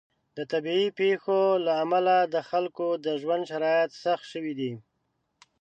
[0.37, 4.71] د طبیعي پیښو له امله د خلکو د ژوند شرایط سخت شوي دي.